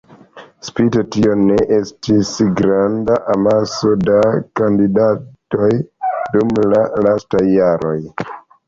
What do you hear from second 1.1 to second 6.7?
tion ne estis granda amaso da kandidatoj dum